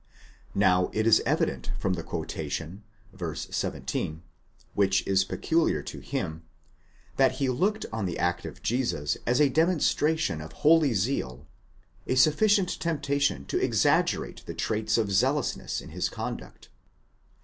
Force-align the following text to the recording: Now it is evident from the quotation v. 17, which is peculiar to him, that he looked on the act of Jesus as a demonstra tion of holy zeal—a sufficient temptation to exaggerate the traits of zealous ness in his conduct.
Now 0.55 0.89
it 0.93 1.05
is 1.05 1.21
evident 1.27 1.69
from 1.77 1.93
the 1.93 2.01
quotation 2.01 2.81
v. 3.13 3.35
17, 3.35 4.23
which 4.73 5.05
is 5.05 5.23
peculiar 5.23 5.83
to 5.83 5.99
him, 5.99 6.41
that 7.17 7.33
he 7.33 7.49
looked 7.49 7.85
on 7.93 8.07
the 8.07 8.17
act 8.17 8.43
of 8.47 8.63
Jesus 8.63 9.15
as 9.27 9.39
a 9.39 9.47
demonstra 9.51 10.17
tion 10.17 10.41
of 10.41 10.53
holy 10.65 10.95
zeal—a 10.95 12.15
sufficient 12.15 12.79
temptation 12.79 13.45
to 13.45 13.63
exaggerate 13.63 14.41
the 14.47 14.55
traits 14.55 14.97
of 14.97 15.11
zealous 15.11 15.55
ness 15.55 15.81
in 15.81 15.89
his 15.91 16.09
conduct. 16.09 16.69